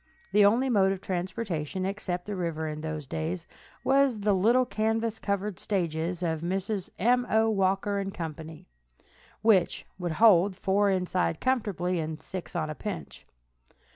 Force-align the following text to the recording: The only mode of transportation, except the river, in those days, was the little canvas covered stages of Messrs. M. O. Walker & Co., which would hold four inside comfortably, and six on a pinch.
The 0.31 0.43
only 0.43 0.67
mode 0.67 0.91
of 0.91 0.99
transportation, 0.99 1.85
except 1.85 2.25
the 2.25 2.35
river, 2.35 2.67
in 2.67 2.81
those 2.81 3.05
days, 3.05 3.45
was 3.83 4.21
the 4.21 4.33
little 4.33 4.65
canvas 4.65 5.19
covered 5.19 5.59
stages 5.59 6.23
of 6.23 6.41
Messrs. 6.41 6.89
M. 6.97 7.27
O. 7.29 7.51
Walker 7.51 8.03
& 8.11 8.11
Co., 8.11 8.45
which 9.43 9.85
would 9.99 10.13
hold 10.13 10.55
four 10.55 10.89
inside 10.89 11.39
comfortably, 11.39 11.99
and 11.99 12.19
six 12.19 12.55
on 12.55 12.67
a 12.67 12.73
pinch. 12.73 13.27